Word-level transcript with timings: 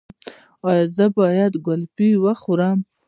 ایا 0.67 0.83
زه 0.95 1.05
باید 1.17 1.53
ګلپي 1.67 2.09
وخورم؟ 2.23 2.77